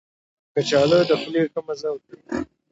کچالو 0.53 0.99
د 1.09 1.11
خولې 1.21 1.41
ښه 1.51 1.59
مزه 1.67 1.89
ورکوي 1.91 2.19